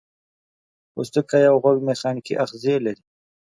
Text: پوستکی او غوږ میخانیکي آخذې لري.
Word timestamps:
پوستکی 0.93 1.43
او 1.51 1.55
غوږ 1.63 1.77
میخانیکي 1.89 2.33
آخذې 2.43 2.75
لري. 2.85 3.03